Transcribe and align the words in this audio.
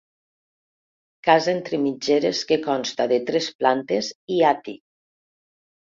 Casa 1.27 1.51
entre 1.57 1.79
mitgeres 1.83 2.41
que 2.53 2.59
consta 2.69 3.07
de 3.15 3.21
tres 3.31 3.53
plantes 3.61 4.11
i 4.39 4.43
àtic. 4.57 4.81